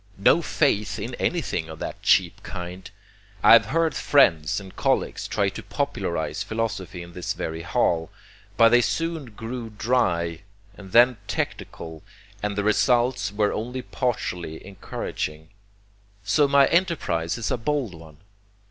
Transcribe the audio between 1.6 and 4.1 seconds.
of that cheap kind! I have heard